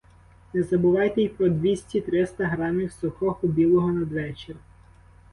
[0.53, 4.55] Не забувайте й про двісті-триста грамів сухого білого надвечір